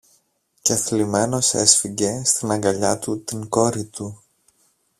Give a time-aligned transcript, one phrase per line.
[0.61, 4.23] και θλιμμένος έσφιγγε στην αγκαλιά του την κόρη του